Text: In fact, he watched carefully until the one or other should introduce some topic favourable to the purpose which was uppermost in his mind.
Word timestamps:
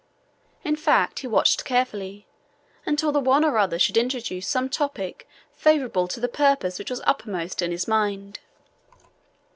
In 0.63 0.75
fact, 0.75 1.19
he 1.19 1.27
watched 1.27 1.63
carefully 1.63 2.25
until 2.87 3.11
the 3.11 3.19
one 3.19 3.45
or 3.45 3.59
other 3.59 3.77
should 3.77 3.97
introduce 3.97 4.47
some 4.47 4.67
topic 4.67 5.29
favourable 5.53 6.07
to 6.07 6.19
the 6.19 6.27
purpose 6.27 6.79
which 6.79 6.89
was 6.89 7.03
uppermost 7.05 7.61
in 7.61 7.69
his 7.69 7.87
mind. 7.87 8.39